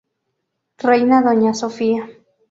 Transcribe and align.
Reina 0.83 1.17
Doña 1.25 1.53
Sofia. 1.53 2.03